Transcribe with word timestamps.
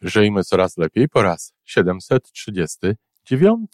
Żyjmy 0.00 0.44
coraz 0.44 0.76
lepiej 0.76 1.08
po 1.08 1.22
raz 1.22 1.52
739. 1.64 3.70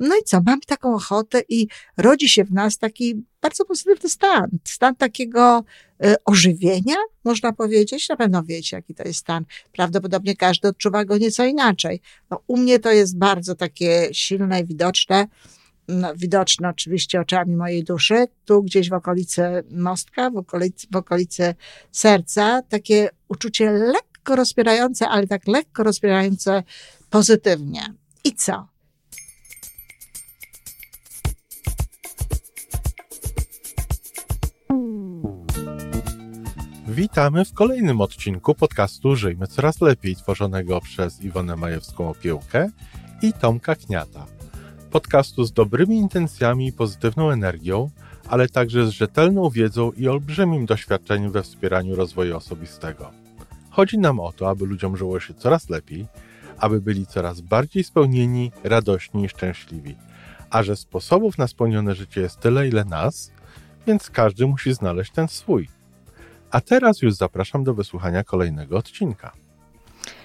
No 0.00 0.16
i 0.16 0.24
co, 0.24 0.40
mamy 0.46 0.60
taką 0.66 0.94
ochotę 0.94 1.42
i 1.48 1.68
rodzi 1.96 2.28
się 2.28 2.44
w 2.44 2.52
nas 2.52 2.78
taki 2.78 3.22
bardzo 3.42 3.64
pozytywny 3.64 4.10
stan. 4.10 4.50
Stan 4.64 4.96
takiego 4.96 5.64
y, 6.04 6.14
ożywienia, 6.24 6.96
można 7.24 7.52
powiedzieć. 7.52 8.08
Na 8.08 8.16
pewno 8.16 8.42
wiecie, 8.42 8.76
jaki 8.76 8.94
to 8.94 9.02
jest 9.02 9.18
stan. 9.18 9.44
Prawdopodobnie 9.72 10.36
każdy 10.36 10.68
odczuwa 10.68 11.04
go 11.04 11.18
nieco 11.18 11.44
inaczej. 11.44 12.00
No, 12.30 12.40
u 12.46 12.56
mnie 12.56 12.78
to 12.78 12.90
jest 12.90 13.18
bardzo 13.18 13.54
takie 13.54 14.08
silne 14.12 14.64
widoczne. 14.64 15.26
No, 15.88 16.12
widoczne 16.16 16.68
oczywiście 16.68 17.20
oczami 17.20 17.56
mojej 17.56 17.84
duszy, 17.84 18.26
tu 18.44 18.62
gdzieś 18.62 18.90
w 18.90 18.92
okolicy 18.92 19.42
mostka, 19.70 20.30
w 20.30 20.36
okolicy, 20.36 20.86
w 20.92 20.96
okolicy 20.96 21.54
serca, 21.92 22.62
takie 22.62 23.08
uczucie 23.28 23.92
lekko 24.24 24.36
rozpierające, 24.36 25.08
ale 25.08 25.26
tak 25.26 25.48
lekko 25.48 25.82
rozpierające 25.82 26.62
pozytywnie. 27.10 27.94
I 28.24 28.34
co? 28.34 28.68
Witamy 36.88 37.44
w 37.44 37.52
kolejnym 37.52 38.00
odcinku 38.00 38.54
podcastu 38.54 39.16
Żyjmy 39.16 39.46
Coraz 39.46 39.80
Lepiej, 39.80 40.16
tworzonego 40.16 40.80
przez 40.80 41.22
Iwonę 41.22 41.56
Majewską 41.56 42.10
Opiełkę 42.10 42.70
i 43.22 43.32
Tomka 43.32 43.74
Kniata. 43.74 44.26
Podcastu 44.90 45.44
z 45.44 45.52
dobrymi 45.52 45.96
intencjami 45.96 46.66
i 46.66 46.72
pozytywną 46.72 47.30
energią, 47.30 47.90
ale 48.28 48.48
także 48.48 48.86
z 48.86 48.90
rzetelną 48.90 49.50
wiedzą 49.50 49.92
i 49.92 50.08
olbrzymim 50.08 50.66
doświadczeniem 50.66 51.32
we 51.32 51.42
wspieraniu 51.42 51.96
rozwoju 51.96 52.36
osobistego. 52.36 53.23
Chodzi 53.74 53.98
nam 53.98 54.20
o 54.20 54.32
to, 54.32 54.48
aby 54.48 54.66
ludziom 54.66 54.96
żyło 54.96 55.20
się 55.20 55.34
coraz 55.34 55.70
lepiej, 55.70 56.06
aby 56.58 56.80
byli 56.80 57.06
coraz 57.06 57.40
bardziej 57.40 57.84
spełnieni, 57.84 58.52
radośni 58.64 59.24
i 59.24 59.28
szczęśliwi. 59.28 59.96
A 60.50 60.62
że 60.62 60.76
sposobów 60.76 61.38
na 61.38 61.46
spełnione 61.46 61.94
życie 61.94 62.20
jest 62.20 62.40
tyle, 62.40 62.68
ile 62.68 62.84
nas, 62.84 63.32
więc 63.86 64.10
każdy 64.10 64.46
musi 64.46 64.74
znaleźć 64.74 65.12
ten 65.12 65.28
swój. 65.28 65.68
A 66.50 66.60
teraz 66.60 67.02
już 67.02 67.14
zapraszam 67.14 67.64
do 67.64 67.74
wysłuchania 67.74 68.24
kolejnego 68.24 68.76
odcinka. 68.76 69.32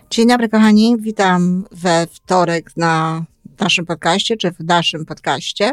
Dzień 0.10 0.28
dobry, 0.28 0.50
kochani. 0.50 0.98
Witam 1.00 1.66
we 1.72 2.08
wtorek 2.12 2.78
na 2.78 3.26
naszym 3.60 3.86
podcaście, 3.86 4.38
czy 4.38 4.52
w 4.52 4.60
naszym 4.60 5.06
podcaście. 5.06 5.72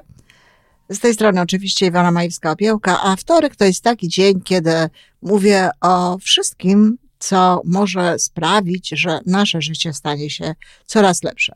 Z 0.89 0.99
tej 0.99 1.15
strony 1.15 1.41
oczywiście 1.41 1.87
Iwona 1.87 2.13
Majewska-Opiełka, 2.13 2.97
a 3.03 3.17
wtorek 3.17 3.57
to 3.57 3.65
jest 3.65 3.85
taki 3.85 4.09
dzień, 4.09 4.41
kiedy 4.41 4.89
mówię 5.23 5.71
o 5.81 6.19
wszystkim, 6.19 6.99
co 7.29 7.63
może 7.65 8.19
sprawić, 8.19 8.89
że 8.89 9.21
nasze 9.27 9.63
życie 9.63 9.93
stanie 9.93 10.31
się 10.31 10.55
coraz 10.87 11.23
lepsze. 11.23 11.55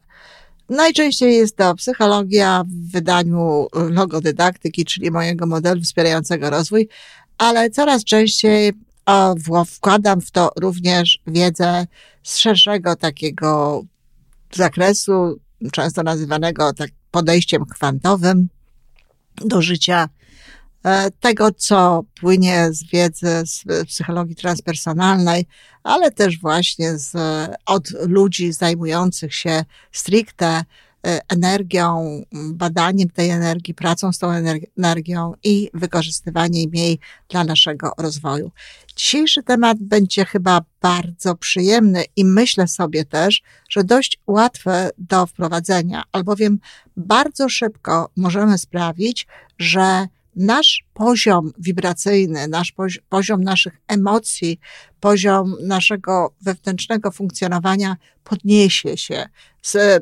Najczęściej 0.69 1.37
jest 1.37 1.57
to 1.57 1.75
psychologia 1.75 2.65
w 2.67 2.93
wydaniu 2.93 3.67
logodydaktyki, 3.73 4.85
czyli 4.85 5.11
mojego 5.11 5.47
modelu 5.47 5.83
wspierającego 5.83 6.51
rozwój, 6.51 6.89
ale 7.39 7.71
coraz 7.71 8.05
częściej 8.05 8.73
wkładam 9.67 10.21
w 10.21 10.31
to 10.31 10.51
również 10.57 11.19
wiedzę 11.27 11.87
z 12.23 12.37
szerszego 12.39 12.97
takiego 12.97 13.83
zakresu, 14.53 15.41
często 15.73 16.03
nazywanego 16.03 16.73
tak 16.73 16.91
podejściem 17.11 17.65
kwantowym 17.65 18.49
do 19.37 19.63
życia, 19.63 20.09
tego, 21.21 21.53
co 21.53 22.05
płynie 22.21 22.69
z 22.73 22.85
wiedzy 22.85 23.43
z 23.45 23.65
psychologii 23.87 24.37
transpersonalnej, 24.37 25.47
ale 25.83 26.11
też 26.11 26.39
właśnie 26.39 26.99
z, 26.99 27.17
od 27.67 27.91
ludzi 27.91 28.53
zajmujących 28.53 29.35
się 29.35 29.65
stricte 29.93 30.65
E, 31.07 31.21
energią, 31.29 32.21
badaniem 32.33 33.11
tej 33.11 33.31
energii, 33.31 33.75
pracą 33.75 34.13
z 34.13 34.19
tą 34.19 34.31
energią 34.77 35.35
i 35.45 35.71
wykorzystywaniem 35.75 36.75
jej 36.75 36.99
dla 37.29 37.45
naszego 37.45 37.93
rozwoju. 37.99 38.51
Dzisiejszy 38.97 39.43
temat 39.43 39.79
będzie 39.81 40.25
chyba 40.25 40.61
bardzo 40.81 41.35
przyjemny 41.35 42.05
i 42.17 42.25
myślę 42.25 42.69
sobie 42.69 43.05
też, 43.05 43.43
że 43.69 43.85
dość 43.85 44.19
łatwy 44.27 44.71
do 44.99 45.27
wprowadzenia, 45.27 46.03
albowiem 46.13 46.59
bardzo 46.97 47.49
szybko 47.49 48.11
możemy 48.17 48.59
sprawić, 48.59 49.27
że 49.59 50.07
nasz 50.37 50.85
poziom 50.95 51.53
wibracyjny, 51.59 52.49
nasz 52.49 52.75
poziom 53.09 53.45
naszych 53.45 53.81
emocji, 53.89 54.61
poziom 55.01 55.57
naszego 55.63 56.35
wewnętrznego 56.43 57.11
funkcjonowania 57.11 57.97
podniesie 58.25 58.97
się, 58.97 59.27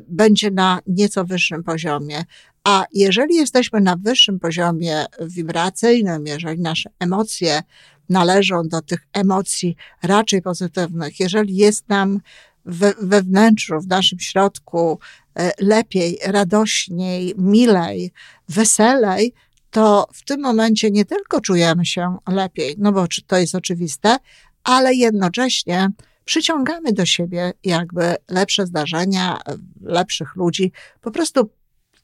będzie 0.07 0.51
na 0.51 0.79
nieco 0.87 1.25
wyższym 1.25 1.63
poziomie. 1.63 2.23
A 2.63 2.85
jeżeli 2.93 3.35
jesteśmy 3.35 3.81
na 3.81 3.95
wyższym 3.95 4.39
poziomie 4.39 5.05
wibracyjnym, 5.21 6.27
jeżeli 6.27 6.61
nasze 6.61 6.89
emocje 6.99 7.61
należą 8.09 8.61
do 8.63 8.81
tych 8.81 9.07
emocji 9.13 9.75
raczej 10.03 10.41
pozytywnych, 10.41 11.19
jeżeli 11.19 11.55
jest 11.55 11.89
nam 11.89 12.19
we, 12.65 12.93
we 13.01 13.21
wnętrzu, 13.21 13.79
w 13.79 13.87
naszym 13.87 14.19
środku 14.19 14.99
e, 15.35 15.51
lepiej, 15.59 16.19
radośniej, 16.25 17.33
milej, 17.37 18.11
weselej, 18.49 19.33
to 19.71 20.07
w 20.13 20.25
tym 20.25 20.41
momencie 20.41 20.91
nie 20.91 21.05
tylko 21.05 21.41
czujemy 21.41 21.85
się 21.85 22.17
lepiej, 22.27 22.75
no 22.77 22.91
bo 22.91 23.05
to 23.27 23.37
jest 23.37 23.55
oczywiste, 23.55 24.17
ale 24.63 24.93
jednocześnie 24.95 25.89
przyciągamy 26.25 26.93
do 26.93 27.05
siebie 27.05 27.53
jakby 27.63 28.15
lepsze 28.29 28.65
zdarzenia, 28.65 29.39
lepszych 29.81 30.35
ludzi. 30.35 30.71
Po 31.01 31.11
prostu 31.11 31.49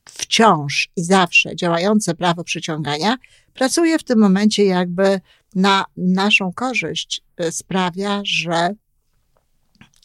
wciąż 0.05 0.89
i 0.95 1.03
zawsze 1.03 1.55
działające 1.55 2.15
prawo 2.15 2.43
przyciągania 2.43 3.17
pracuje 3.53 3.99
w 3.99 4.03
tym 4.03 4.19
momencie 4.19 4.65
jakby 4.65 5.21
na 5.55 5.85
naszą 5.97 6.53
korzyść. 6.53 7.21
Sprawia, 7.51 8.21
że, 8.23 8.69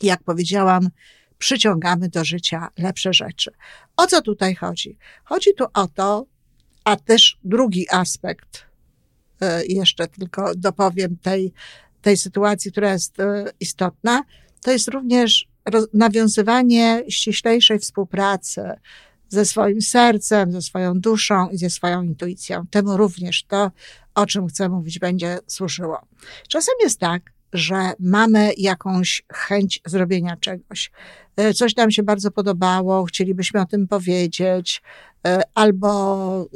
jak 0.02 0.22
powiedziałam, 0.22 0.88
przyciągamy 1.38 2.08
do 2.08 2.24
życia 2.24 2.68
lepsze 2.78 3.12
rzeczy. 3.12 3.50
O 3.96 4.06
co 4.06 4.22
tutaj 4.22 4.54
chodzi? 4.54 4.96
Chodzi 5.24 5.54
tu 5.54 5.64
o 5.74 5.88
to, 5.88 6.26
a 6.84 6.96
też 6.96 7.38
drugi 7.44 7.90
aspekt, 7.90 8.64
e, 9.40 9.66
jeszcze 9.66 10.08
tylko 10.08 10.54
dopowiem 10.54 11.16
tej, 11.16 11.52
tej 12.02 12.16
sytuacji, 12.16 12.70
która 12.70 12.92
jest 12.92 13.20
e, 13.20 13.44
istotna, 13.60 14.22
to 14.62 14.70
jest 14.70 14.88
również 14.88 15.50
nawiązywanie 15.94 17.02
ściślejszej 17.08 17.78
współpracy 17.78 18.62
ze 19.28 19.44
swoim 19.44 19.82
sercem, 19.82 20.52
ze 20.52 20.62
swoją 20.62 21.00
duszą 21.00 21.48
i 21.48 21.58
ze 21.58 21.70
swoją 21.70 22.02
intuicją. 22.02 22.66
Temu 22.70 22.96
również 22.96 23.44
to, 23.44 23.70
o 24.14 24.26
czym 24.26 24.48
chcę 24.48 24.68
mówić, 24.68 24.98
będzie 24.98 25.38
służyło. 25.46 26.00
Czasem 26.48 26.74
jest 26.80 27.00
tak, 27.00 27.32
że 27.52 27.92
mamy 27.98 28.52
jakąś 28.56 29.22
chęć 29.32 29.80
zrobienia 29.86 30.36
czegoś. 30.36 30.90
E, 31.36 31.54
coś 31.54 31.76
nam 31.76 31.90
się 31.90 32.02
bardzo 32.02 32.30
podobało, 32.30 33.04
chcielibyśmy 33.04 33.60
o 33.60 33.66
tym 33.66 33.88
powiedzieć, 33.88 34.82
e, 35.26 35.42
albo 35.54 36.42
e, 36.42 36.46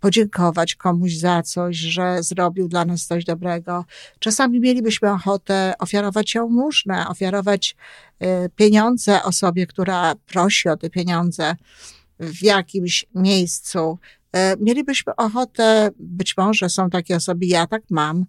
podziękować 0.00 0.74
komuś 0.74 1.16
za 1.16 1.42
coś, 1.42 1.76
że 1.76 2.22
zrobił 2.22 2.68
dla 2.68 2.84
nas 2.84 3.06
coś 3.06 3.24
dobrego. 3.24 3.84
Czasami 4.18 4.60
mielibyśmy 4.60 5.12
ochotę 5.12 5.74
ofiarować 5.78 6.34
jałmużnę, 6.34 7.08
ofiarować 7.08 7.76
pieniądze 8.56 9.22
osobie, 9.22 9.66
która 9.66 10.14
prosi 10.26 10.68
o 10.68 10.76
te 10.76 10.90
pieniądze 10.90 11.56
w 12.18 12.42
jakimś 12.42 13.06
miejscu. 13.14 13.98
Mielibyśmy 14.60 15.16
ochotę, 15.16 15.90
być 15.98 16.36
może 16.36 16.68
są 16.68 16.90
takie 16.90 17.16
osoby, 17.16 17.46
ja 17.46 17.66
tak 17.66 17.82
mam, 17.90 18.26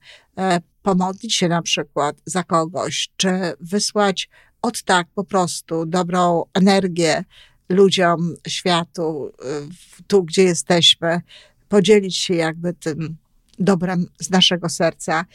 pomodlić 0.82 1.36
się 1.36 1.48
na 1.48 1.62
przykład 1.62 2.16
za 2.26 2.44
kogoś, 2.44 3.10
czy 3.18 3.30
wysłać 3.60 4.30
od 4.62 4.84
tak 4.84 5.08
po 5.16 5.24
prostu 5.24 5.86
dobrą 5.86 6.44
energię 6.54 7.24
ludziom, 7.70 8.36
światu, 8.48 9.32
tu 10.08 10.24
gdzie 10.24 10.44
jesteśmy, 10.44 11.22
podzielić 11.70 12.18
się 12.18 12.34
jakby 12.34 12.74
tym 12.74 13.18
dobrem 13.60 14.06
z 14.20 14.30
naszego 14.30 14.70
serca. 14.70 15.26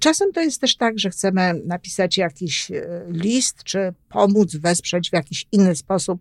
Czasem 0.00 0.32
to 0.32 0.40
jest 0.40 0.60
też 0.60 0.76
tak, 0.76 0.98
że 0.98 1.10
chcemy 1.10 1.60
napisać 1.64 2.18
jakiś 2.18 2.70
e, 2.70 3.04
list, 3.08 3.64
czy 3.64 3.94
pomóc, 4.08 4.56
wesprzeć 4.56 5.10
w 5.10 5.12
jakiś 5.12 5.46
inny 5.52 5.76
sposób 5.76 6.20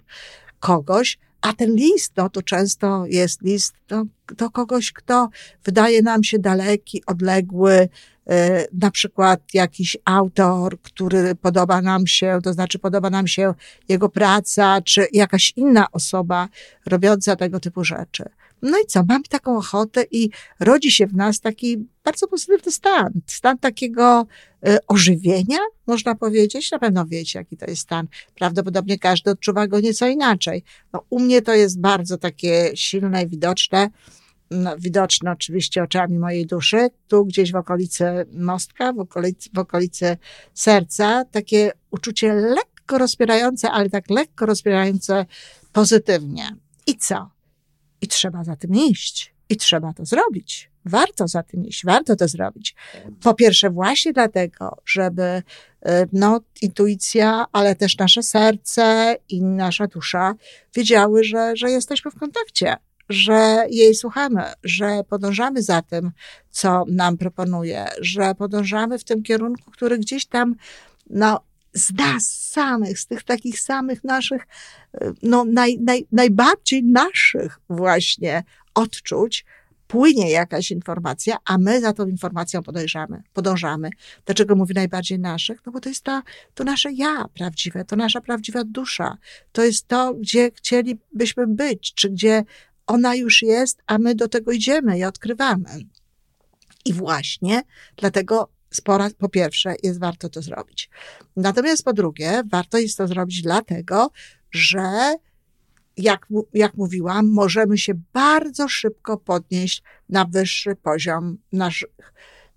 kogoś, 0.59 1.17
a 1.41 1.53
ten 1.53 1.75
list, 1.75 2.13
no 2.17 2.29
to 2.29 2.41
często 2.41 3.05
jest 3.05 3.41
list 3.41 3.73
do, 3.87 4.03
do 4.37 4.49
kogoś, 4.49 4.91
kto 4.91 5.29
wydaje 5.63 6.01
nam 6.01 6.23
się 6.23 6.39
daleki, 6.39 7.03
odległy, 7.05 7.89
E, 8.29 8.67
na 8.73 8.91
przykład 8.91 9.41
jakiś 9.53 9.97
autor, 10.05 10.81
który 10.81 11.35
podoba 11.35 11.81
nam 11.81 12.07
się, 12.07 12.39
to 12.43 12.53
znaczy 12.53 12.79
podoba 12.79 13.09
nam 13.09 13.27
się 13.27 13.53
jego 13.89 14.09
praca, 14.09 14.81
czy 14.81 15.07
jakaś 15.13 15.53
inna 15.55 15.91
osoba 15.91 16.47
robiąca 16.85 17.35
tego 17.35 17.59
typu 17.59 17.83
rzeczy. 17.83 18.23
No 18.61 18.77
i 18.79 18.85
co, 18.87 19.03
mamy 19.07 19.23
taką 19.29 19.57
ochotę 19.57 20.05
i 20.11 20.29
rodzi 20.59 20.91
się 20.91 21.07
w 21.07 21.15
nas 21.15 21.39
taki 21.39 21.77
bardzo 22.03 22.27
pozytywny 22.27 22.71
stan. 22.71 23.21
Stan 23.27 23.57
takiego 23.57 24.25
y, 24.67 24.77
ożywienia, 24.87 25.57
można 25.87 26.15
powiedzieć. 26.15 26.71
Na 26.71 26.79
pewno 26.79 27.05
wiecie, 27.05 27.39
jaki 27.39 27.57
to 27.57 27.65
jest 27.65 27.81
stan. 27.81 28.07
Prawdopodobnie 28.35 28.99
każdy 28.99 29.31
odczuwa 29.31 29.67
go 29.67 29.79
nieco 29.79 30.07
inaczej. 30.07 30.63
No, 30.93 31.03
u 31.09 31.19
mnie 31.19 31.41
to 31.41 31.53
jest 31.53 31.79
bardzo 31.81 32.17
takie 32.17 32.71
silne 32.75 33.23
i 33.23 33.27
widoczne. 33.27 33.89
No, 34.51 34.77
widoczne 34.77 35.31
oczywiście 35.31 35.83
oczami 35.83 36.19
mojej 36.19 36.45
duszy, 36.45 36.89
tu 37.07 37.25
gdzieś 37.25 37.51
w 37.51 37.55
okolicy 37.55 38.05
mostka, 38.33 38.93
w 38.93 38.99
okolicy, 38.99 39.49
w 39.53 39.59
okolicy 39.59 40.17
serca, 40.53 41.25
takie 41.31 41.71
uczucie 41.91 42.33
lekko 42.33 42.97
rozpierające, 42.97 43.71
ale 43.71 43.89
tak 43.89 44.09
lekko 44.09 44.45
rozpierające 44.45 45.25
pozytywnie. 45.73 46.55
I 46.87 46.97
co? 46.97 47.29
I 48.01 48.07
trzeba 48.07 48.43
za 48.43 48.55
tym 48.55 48.75
iść. 48.75 49.33
I 49.49 49.57
trzeba 49.57 49.93
to 49.93 50.05
zrobić. 50.05 50.69
Warto 50.85 51.27
za 51.27 51.43
tym 51.43 51.65
iść, 51.65 51.85
warto 51.85 52.15
to 52.15 52.27
zrobić. 52.27 52.75
Po 53.23 53.33
pierwsze, 53.33 53.69
właśnie 53.69 54.13
dlatego, 54.13 54.77
żeby 54.85 55.23
y, 55.23 55.89
no, 56.13 56.39
intuicja, 56.61 57.45
ale 57.51 57.75
też 57.75 57.97
nasze 57.97 58.23
serce 58.23 59.15
i 59.29 59.41
nasza 59.43 59.87
dusza 59.87 60.33
wiedziały, 60.75 61.23
że, 61.23 61.55
że 61.55 61.71
jesteśmy 61.71 62.11
w 62.11 62.15
kontakcie, 62.15 62.75
że 63.09 63.65
jej 63.69 63.95
słuchamy, 63.95 64.43
że 64.63 65.03
podążamy 65.09 65.61
za 65.61 65.81
tym, 65.81 66.11
co 66.49 66.83
nam 66.87 67.17
proponuje, 67.17 67.85
że 68.01 68.35
podążamy 68.35 68.99
w 68.99 69.03
tym 69.03 69.23
kierunku, 69.23 69.71
który 69.71 69.97
gdzieś 69.97 70.25
tam 70.25 70.55
no, 71.09 71.41
z 71.73 71.93
nas 71.93 72.31
samych, 72.31 72.99
z 72.99 73.07
tych 73.07 73.23
takich 73.23 73.59
samych 73.59 74.03
naszych, 74.03 74.47
no 75.23 75.45
naj, 75.45 75.77
naj, 75.81 76.07
najbardziej 76.11 76.83
naszych 76.83 77.59
właśnie 77.69 78.43
odczuć, 78.75 79.45
płynie 79.89 80.31
jakaś 80.31 80.71
informacja, 80.71 81.37
a 81.45 81.57
my 81.57 81.81
za 81.81 81.93
tą 81.93 82.07
informacją 82.07 82.63
podejrzamy, 82.63 83.23
podążamy. 83.33 83.89
Dlaczego 84.25 84.55
mówię 84.55 84.73
najbardziej 84.75 85.19
naszych? 85.19 85.65
No 85.65 85.71
bo 85.71 85.79
to 85.79 85.89
jest 85.89 86.03
ta, 86.03 86.23
to 86.53 86.63
nasze 86.63 86.91
ja 86.91 87.25
prawdziwe, 87.33 87.85
to 87.85 87.95
nasza 87.95 88.21
prawdziwa 88.21 88.63
dusza. 88.63 89.17
To 89.51 89.63
jest 89.63 89.87
to, 89.87 90.13
gdzie 90.13 90.51
chcielibyśmy 90.51 91.47
być, 91.47 91.93
czy 91.93 92.09
gdzie 92.09 92.43
ona 92.87 93.15
już 93.15 93.41
jest, 93.41 93.81
a 93.87 93.97
my 93.97 94.15
do 94.15 94.27
tego 94.27 94.51
idziemy 94.51 94.99
i 94.99 95.03
odkrywamy. 95.03 95.69
I 96.85 96.93
właśnie 96.93 97.61
dlatego 97.97 98.49
spora, 98.71 99.09
po 99.17 99.29
pierwsze, 99.29 99.75
jest 99.83 99.99
warto 99.99 100.29
to 100.29 100.41
zrobić. 100.41 100.89
Natomiast 101.35 101.83
po 101.83 101.93
drugie, 101.93 102.43
warto 102.51 102.77
jest 102.77 102.97
to 102.97 103.07
zrobić 103.07 103.41
dlatego, 103.41 104.11
że 104.51 105.15
jak, 105.97 106.25
jak 106.53 106.73
mówiłam, 106.73 107.27
możemy 107.27 107.77
się 107.77 107.93
bardzo 108.13 108.67
szybko 108.67 109.17
podnieść 109.17 109.83
na 110.09 110.25
wyższy 110.25 110.75
poziom 110.75 111.37
naszych 111.51 112.13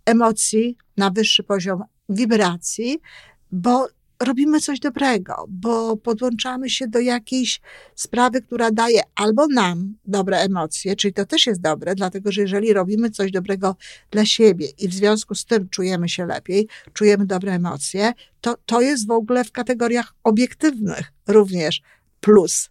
emocji, 0.07 0.77
na 0.97 1.11
wyższy 1.11 1.43
poziom 1.43 1.83
wibracji, 2.09 3.01
bo 3.53 3.89
robimy 4.25 4.61
coś 4.61 4.81
dobrego, 4.81 5.47
bo 5.49 5.97
podłączamy 5.97 6.71
się 6.71 6.89
do 6.89 7.01
jakiejś 7.01 7.61
sprawy, 7.95 8.43
która 8.43 8.71
daje 8.71 9.01
albo 9.15 9.47
nam 9.47 9.95
dobre 10.05 10.39
emocje, 10.39 10.97
czyli 10.97 11.15
to 11.15 11.27
też 11.27 11.47
jest 11.47 11.61
dobre, 11.61 11.95
dlatego 11.95 12.33
że 12.33 12.41
jeżeli 12.41 12.73
robimy 12.73 13.11
coś 13.11 13.31
dobrego 13.31 13.77
dla 14.11 14.27
siebie 14.27 14.67
i 14.79 14.89
w 14.89 14.95
związku 14.95 15.35
z 15.35 15.45
tym 15.45 15.69
czujemy 15.69 16.09
się 16.09 16.27
lepiej, 16.27 16.69
czujemy 16.93 17.27
dobre 17.27 17.53
emocje, 17.53 18.13
to 18.41 18.57
to 18.67 18.81
jest 18.81 19.07
w 19.07 19.11
ogóle 19.11 19.45
w 19.45 19.53
kategoriach 19.53 20.15
obiektywnych 20.25 21.13
również 21.29 21.83
plus 22.21 22.71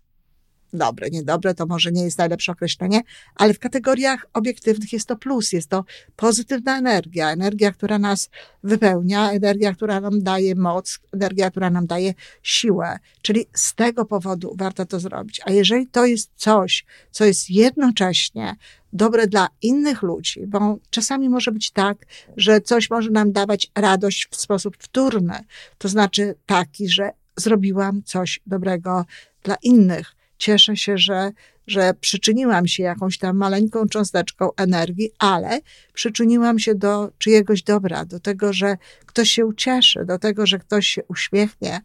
dobre, 0.73 1.09
niedobre, 1.09 1.53
to 1.53 1.65
może 1.65 1.91
nie 1.91 2.03
jest 2.03 2.17
najlepsze 2.17 2.51
określenie, 2.51 3.01
ale 3.35 3.53
w 3.53 3.59
kategoriach 3.59 4.25
obiektywnych 4.33 4.93
jest 4.93 5.07
to 5.07 5.15
plus, 5.15 5.51
jest 5.51 5.69
to 5.69 5.85
pozytywna 6.15 6.77
energia, 6.77 7.31
energia, 7.31 7.71
która 7.71 7.99
nas 7.99 8.29
wypełnia, 8.63 9.31
energia, 9.31 9.73
która 9.73 10.01
nam 10.01 10.23
daje 10.23 10.55
moc, 10.55 10.99
energia, 11.13 11.51
która 11.51 11.69
nam 11.69 11.87
daje 11.87 12.13
siłę. 12.43 12.99
Czyli 13.21 13.45
z 13.53 13.75
tego 13.75 14.05
powodu 14.05 14.55
warto 14.57 14.85
to 14.85 14.99
zrobić. 14.99 15.41
A 15.45 15.51
jeżeli 15.51 15.87
to 15.87 16.05
jest 16.05 16.31
coś, 16.35 16.85
co 17.11 17.25
jest 17.25 17.49
jednocześnie 17.49 18.55
dobre 18.93 19.27
dla 19.27 19.47
innych 19.61 20.01
ludzi, 20.01 20.47
bo 20.47 20.77
czasami 20.89 21.29
może 21.29 21.51
być 21.51 21.71
tak, 21.71 22.05
że 22.37 22.61
coś 22.61 22.89
może 22.89 23.09
nam 23.09 23.31
dawać 23.31 23.71
radość 23.75 24.27
w 24.31 24.35
sposób 24.35 24.77
wtórny, 24.79 25.39
to 25.77 25.87
znaczy 25.87 26.35
taki, 26.45 26.89
że 26.89 27.11
zrobiłam 27.37 28.03
coś 28.03 28.39
dobrego 28.47 29.05
dla 29.43 29.55
innych 29.63 30.15
cieszę 30.41 30.77
się, 30.77 30.97
że, 30.97 31.31
że 31.67 31.93
przyczyniłam 31.93 32.67
się 32.67 32.83
jakąś 32.83 33.17
tam 33.17 33.37
maleńką 33.37 33.87
cząsteczką 33.87 34.49
energii, 34.57 35.09
ale 35.19 35.59
przyczyniłam 35.93 36.59
się 36.59 36.75
do 36.75 37.11
czyjegoś 37.17 37.63
dobra, 37.63 38.05
do 38.05 38.19
tego, 38.19 38.53
że 38.53 38.77
ktoś 39.05 39.31
się 39.31 39.45
ucieszy, 39.45 40.05
do 40.05 40.19
tego, 40.19 40.45
że 40.45 40.59
ktoś 40.59 40.87
się 40.87 41.01
uśmiechnie, 41.07 41.81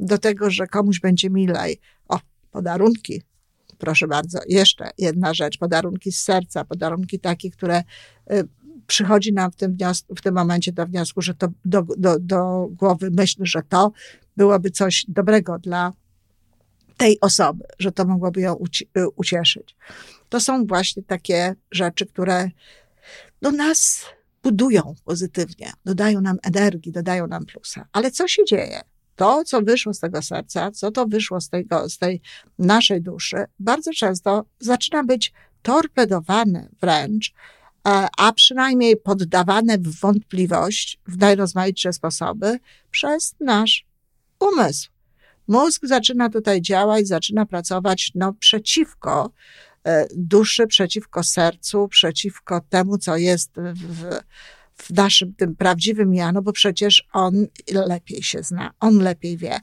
do 0.00 0.18
tego, 0.18 0.50
że 0.50 0.66
komuś 0.66 1.00
będzie 1.00 1.30
milej. 1.30 1.80
O, 2.08 2.18
podarunki. 2.50 3.22
Proszę 3.78 4.06
bardzo, 4.06 4.38
jeszcze 4.48 4.90
jedna 4.98 5.34
rzecz, 5.34 5.58
podarunki 5.58 6.12
z 6.12 6.22
serca, 6.22 6.64
podarunki 6.64 7.20
takie, 7.20 7.50
które 7.50 7.82
y, 8.32 8.48
przychodzi 8.86 9.32
nam 9.32 9.52
w 9.52 9.56
tym, 9.56 9.76
wniosku, 9.76 10.14
w 10.14 10.20
tym 10.20 10.34
momencie 10.34 10.72
do 10.72 10.86
wniosku, 10.86 11.22
że 11.22 11.34
to 11.34 11.48
do, 11.64 11.82
do, 11.82 12.18
do 12.18 12.68
głowy 12.70 13.10
myśl, 13.10 13.40
że 13.44 13.62
to 13.68 13.92
byłoby 14.36 14.70
coś 14.70 15.04
dobrego 15.08 15.58
dla 15.58 15.92
tej 17.00 17.20
osoby, 17.20 17.64
że 17.78 17.92
to 17.92 18.04
mogłoby 18.04 18.40
ją 18.40 18.56
y, 18.96 19.08
ucieszyć. 19.08 19.76
To 20.28 20.40
są 20.40 20.66
właśnie 20.66 21.02
takie 21.02 21.54
rzeczy, 21.70 22.06
które 22.06 22.50
do 23.42 23.50
nas 23.52 24.04
budują 24.42 24.94
pozytywnie, 25.04 25.72
dodają 25.84 26.20
nam 26.20 26.38
energii, 26.42 26.92
dodają 26.92 27.26
nam 27.26 27.46
plusa. 27.46 27.88
Ale 27.92 28.10
co 28.10 28.28
się 28.28 28.44
dzieje? 28.44 28.80
To, 29.16 29.44
co 29.44 29.62
wyszło 29.62 29.94
z 29.94 30.00
tego 30.00 30.22
serca, 30.22 30.70
co 30.70 30.90
to 30.90 31.06
wyszło 31.06 31.40
z, 31.40 31.48
tego, 31.48 31.88
z 31.88 31.98
tej 31.98 32.20
naszej 32.58 33.02
duszy, 33.02 33.44
bardzo 33.58 33.92
często 33.92 34.44
zaczyna 34.58 35.04
być 35.04 35.32
torpedowane 35.62 36.68
wręcz, 36.80 37.32
a 38.18 38.32
przynajmniej 38.32 38.96
poddawane 38.96 39.78
w 39.78 40.00
wątpliwość 40.00 41.00
w 41.06 41.18
najrozmaitsze 41.18 41.92
sposoby 41.92 42.58
przez 42.90 43.34
nasz 43.40 43.86
umysł. 44.40 44.89
Mózg 45.50 45.86
zaczyna 45.86 46.28
tutaj 46.28 46.62
działać, 46.62 47.08
zaczyna 47.08 47.46
pracować 47.46 48.12
no, 48.14 48.32
przeciwko 48.32 49.30
e, 49.84 50.06
duszy, 50.16 50.66
przeciwko 50.66 51.22
sercu, 51.22 51.88
przeciwko 51.88 52.60
temu, 52.68 52.98
co 52.98 53.16
jest 53.16 53.52
w, 53.56 54.20
w 54.76 54.90
naszym 54.90 55.34
tym 55.34 55.56
prawdziwym 55.56 56.14
ja, 56.14 56.32
no 56.32 56.42
bo 56.42 56.52
przecież 56.52 57.08
on 57.12 57.46
lepiej 57.72 58.22
się 58.22 58.42
zna, 58.42 58.70
on 58.80 58.98
lepiej 58.98 59.36
wie. 59.36 59.60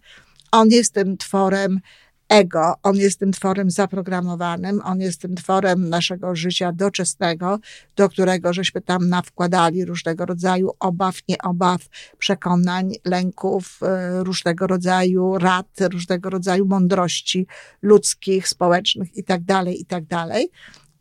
On 0.52 0.70
jest 0.70 0.94
tym 0.94 1.18
tworem 1.18 1.80
ego, 2.30 2.74
on 2.84 2.96
jest 2.96 3.20
tym 3.20 3.32
tworem 3.32 3.72
zaprogramowanym, 3.72 4.82
on 4.84 5.02
jest 5.02 5.22
tym 5.22 5.36
tworem 5.36 5.90
naszego 5.90 6.36
życia 6.36 6.72
doczesnego, 6.72 7.60
do 7.96 8.10
którego 8.10 8.54
żeśmy 8.54 8.82
tam 8.82 9.10
nawkładali 9.10 9.86
różnego 9.86 10.26
rodzaju 10.26 10.72
obaw, 10.80 11.16
nieobaw, 11.30 11.82
przekonań, 12.18 12.92
lęków, 13.06 13.80
y, 14.20 14.24
różnego 14.24 14.68
rodzaju 14.68 15.38
rad, 15.38 15.68
różnego 15.92 16.30
rodzaju 16.30 16.66
mądrości 16.66 17.48
ludzkich, 17.82 18.48
społecznych 18.48 19.18
itd., 19.18 19.46
tak 19.46 19.68
itd. 19.68 20.06
Tak 20.10 20.42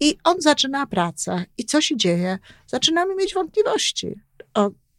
I 0.00 0.18
on 0.25 0.40
zaczyna 0.40 0.87
pracę. 0.87 1.45
I 1.59 1.64
co 1.64 1.80
się 1.80 1.97
dzieje? 1.97 2.38
Zaczynamy 2.66 3.14
mieć 3.14 3.35
wątpliwości. 3.35 4.21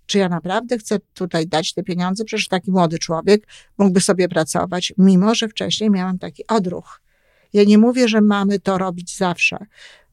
Czy 0.08 0.18
ja 0.18 0.30
naprawdę 0.30 0.78
chcę 0.78 1.00
tutaj 1.14 1.48
dać 1.48 1.74
te 1.74 1.84
pieniądze? 1.84 2.26
Przecież 2.26 2.48
taki 2.48 2.72
młody 2.72 3.00
człowiek 3.00 3.48
mógłby 3.78 4.02
sobie 4.02 4.30
pracować, 4.30 4.94
mimo 4.98 5.36
że 5.36 5.48
wcześniej 5.48 5.90
miałam 5.90 6.20
taki 6.20 6.48
odruch. 6.48 7.02
Ja 7.54 7.64
nie 7.64 7.78
mówię, 7.78 8.08
że 8.08 8.22
mamy 8.22 8.60
to 8.60 8.78
robić 8.78 9.18
zawsze. 9.18 9.58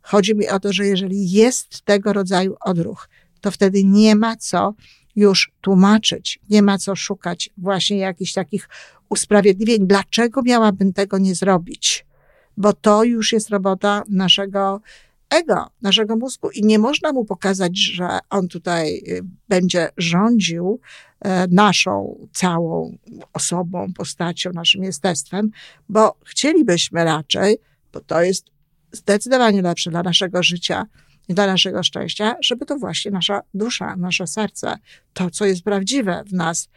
Chodzi 0.02 0.34
mi 0.34 0.48
o 0.48 0.60
to, 0.60 0.72
że 0.72 0.86
jeżeli 0.86 1.30
jest 1.30 1.82
tego 1.82 2.12
rodzaju 2.12 2.56
odruch, 2.60 3.08
to 3.40 3.50
wtedy 3.50 3.84
nie 3.84 4.16
ma 4.16 4.36
co 4.36 4.74
już 5.16 5.52
tłumaczyć, 5.60 6.40
nie 6.50 6.62
ma 6.62 6.78
co 6.78 6.96
szukać 6.96 7.50
właśnie 7.58 7.98
jakichś 7.98 8.32
takich 8.32 8.68
usprawiedliwień, 9.08 9.86
dlaczego 9.86 10.42
miałabym 10.42 10.92
tego 10.92 11.18
nie 11.18 11.34
zrobić, 11.34 12.06
bo 12.56 12.72
to 12.72 13.04
już 13.04 13.32
jest 13.32 13.50
robota 13.50 14.02
naszego 14.08 14.80
ego, 15.34 15.66
naszego 15.82 16.16
mózgu 16.16 16.50
i 16.50 16.62
nie 16.62 16.78
można 16.78 17.12
mu 17.12 17.24
pokazać, 17.24 17.78
że 17.78 18.18
on 18.30 18.48
tutaj 18.48 19.02
y, 19.08 19.20
będzie 19.48 19.88
rządził 19.96 20.80
e, 21.20 21.46
naszą 21.48 22.18
całą 22.32 22.96
osobą, 23.32 23.92
postacią, 23.96 24.52
naszym 24.52 24.84
jestestwem, 24.84 25.50
bo 25.88 26.16
chcielibyśmy 26.24 27.04
raczej, 27.04 27.58
bo 27.92 28.00
to 28.00 28.22
jest 28.22 28.46
zdecydowanie 28.92 29.62
lepsze 29.62 29.90
dla 29.90 30.02
naszego 30.02 30.42
życia 30.42 30.86
i 31.28 31.34
dla 31.34 31.46
naszego 31.46 31.82
szczęścia, 31.82 32.36
żeby 32.42 32.66
to 32.66 32.78
właśnie 32.78 33.10
nasza 33.10 33.40
dusza, 33.54 33.96
nasze 33.96 34.26
serce, 34.26 34.78
to, 35.12 35.30
co 35.30 35.44
jest 35.44 35.62
prawdziwe 35.62 36.22
w 36.26 36.32
nas, 36.32 36.68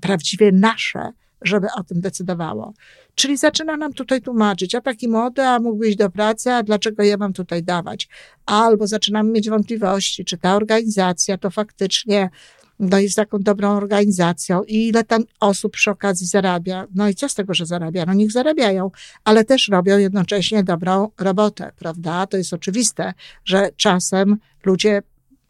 prawdziwie 0.00 0.52
nasze, 0.52 1.12
żeby 1.46 1.66
o 1.78 1.84
tym 1.84 2.00
decydowało. 2.00 2.74
Czyli 3.14 3.36
zaczyna 3.36 3.76
nam 3.76 3.92
tutaj 3.92 4.22
tłumaczyć, 4.22 4.74
a 4.74 4.80
taki 4.80 5.08
młody, 5.08 5.42
a 5.42 5.58
mógłby 5.58 5.88
iść 5.88 5.98
do 5.98 6.10
pracy, 6.10 6.52
a 6.52 6.62
dlaczego 6.62 7.02
ja 7.02 7.16
mam 7.16 7.32
tutaj 7.32 7.62
dawać? 7.62 8.08
Albo 8.46 8.86
zaczynamy 8.86 9.30
mieć 9.30 9.50
wątpliwości, 9.50 10.24
czy 10.24 10.38
ta 10.38 10.56
organizacja 10.56 11.38
to 11.38 11.50
faktycznie 11.50 12.30
no 12.78 12.98
jest 12.98 13.16
taką 13.16 13.38
dobrą 13.38 13.76
organizacją 13.76 14.62
i 14.62 14.88
ile 14.88 15.04
tam 15.04 15.24
osób 15.40 15.72
przy 15.72 15.90
okazji 15.90 16.26
zarabia. 16.26 16.86
No 16.94 17.08
i 17.08 17.14
co 17.14 17.28
z 17.28 17.34
tego, 17.34 17.54
że 17.54 17.66
zarabia? 17.66 18.04
No 18.06 18.14
niech 18.14 18.32
zarabiają, 18.32 18.90
ale 19.24 19.44
też 19.44 19.68
robią 19.68 19.98
jednocześnie 19.98 20.64
dobrą 20.64 21.10
robotę, 21.18 21.72
prawda? 21.76 22.26
To 22.26 22.36
jest 22.36 22.52
oczywiste, 22.52 23.12
że 23.44 23.70
czasem 23.76 24.36
ludzie 24.64 25.02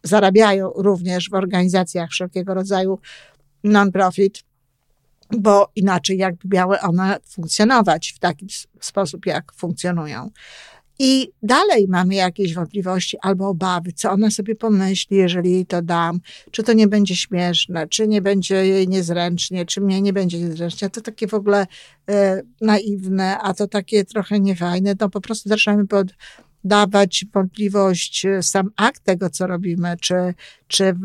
zarabiają 0.03 0.71
również 0.75 1.29
w 1.29 1.33
organizacjach 1.33 2.09
wszelkiego 2.09 2.53
rodzaju 2.53 2.99
non-profit, 3.63 4.43
bo 5.31 5.71
inaczej 5.75 6.17
jakby 6.17 6.55
miały 6.55 6.79
one 6.79 7.17
funkcjonować 7.29 8.13
w 8.15 8.19
taki 8.19 8.47
sposób, 8.79 9.25
jak 9.25 9.53
funkcjonują. 9.53 10.29
I 10.99 11.31
dalej 11.43 11.87
mamy 11.87 12.15
jakieś 12.15 12.53
wątpliwości 12.53 13.17
albo 13.21 13.47
obawy, 13.47 13.91
co 13.91 14.11
ona 14.11 14.31
sobie 14.31 14.55
pomyśli, 14.55 15.17
jeżeli 15.17 15.51
jej 15.51 15.65
to 15.65 15.81
dam, 15.81 16.19
czy 16.51 16.63
to 16.63 16.73
nie 16.73 16.87
będzie 16.87 17.15
śmieszne, 17.15 17.87
czy 17.87 18.07
nie 18.07 18.21
będzie 18.21 18.55
jej 18.55 18.87
niezręcznie, 18.87 19.65
czy 19.65 19.81
mnie 19.81 20.01
nie 20.01 20.13
będzie 20.13 20.39
niezręcznie. 20.39 20.89
To 20.89 21.01
takie 21.01 21.27
w 21.27 21.33
ogóle 21.33 21.67
e, 22.09 22.41
naiwne, 22.61 23.37
a 23.39 23.53
to 23.53 23.67
takie 23.67 24.05
trochę 24.05 24.39
niefajne. 24.39 24.95
To 24.95 25.09
po 25.09 25.21
prostu 25.21 25.49
zaczynamy 25.49 25.87
pod, 25.87 26.07
dawać 26.63 27.25
wątpliwość 27.33 28.25
e, 28.25 28.43
sam 28.43 28.69
akt 28.75 29.03
tego, 29.03 29.29
co 29.29 29.47
robimy, 29.47 29.95
czy, 30.01 30.33
czy 30.67 30.95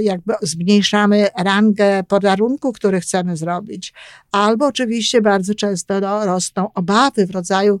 jakby 0.00 0.34
zmniejszamy 0.42 1.28
rangę 1.38 2.02
podarunku, 2.04 2.72
który 2.72 3.00
chcemy 3.00 3.36
zrobić. 3.36 3.92
Albo 4.32 4.66
oczywiście 4.66 5.22
bardzo 5.22 5.54
często 5.54 6.00
no, 6.00 6.26
rosną 6.26 6.72
obawy 6.72 7.26
w 7.26 7.30
rodzaju 7.30 7.80